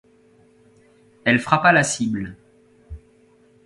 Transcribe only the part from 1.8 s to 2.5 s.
cible.